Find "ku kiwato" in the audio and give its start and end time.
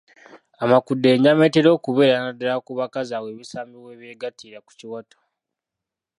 4.65-5.17